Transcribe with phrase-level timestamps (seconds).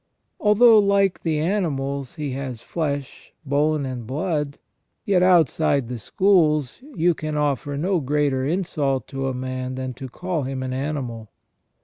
[0.39, 4.57] Although like the animals he has '^ flesh, bone, and blood,
[5.05, 10.09] yet outside the schools, you can offer no greater insult to a man than to
[10.09, 11.29] call him an animal.